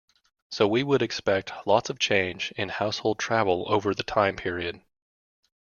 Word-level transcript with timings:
So 0.49 0.67
we 0.67 0.81
would 0.81 1.03
expect 1.03 1.51
lots 1.67 1.91
of 1.91 1.99
change 1.99 2.51
in 2.57 2.69
household 2.69 3.19
travel 3.19 3.65
over 3.71 3.93
the 3.93 4.01
time 4.01 4.35
period. 4.35 4.81